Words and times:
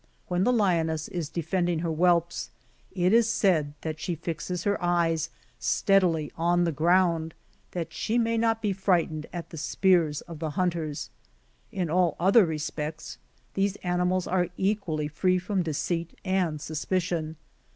When 0.29 0.43
the 0.45 0.51
lioness 0.51 1.07
is 1.09 1.29
defending 1.29 1.77
her 1.85 1.91
whelps, 1.93 2.49
it 2.91 3.13
is 3.13 3.29
said 3.29 3.75
that 3.81 3.99
she 3.99 4.15
fixes 4.15 4.63
her 4.63 4.83
eyes 4.83 5.29
steadily 5.59 6.31
on 6.35 6.63
the 6.63 6.71
ground, 6.71 7.35
that 7.73 7.93
she 7.93 8.17
may 8.17 8.35
not 8.35 8.63
be 8.63 8.73
frightened 8.73 9.27
at 9.31 9.51
the 9.51 9.57
spears 9.59 10.21
of 10.21 10.39
the 10.39 10.49
hunters. 10.49 11.11
In 11.71 11.87
all 11.91 12.15
other 12.19 12.47
respects, 12.47 13.19
these 13.53 13.75
animals 13.83 14.25
are 14.25 14.47
equally 14.57 15.07
free 15.07 15.37
from 15.37 15.61
deceit 15.61 16.17
and 16.25 16.59
suspicion. 16.59 17.35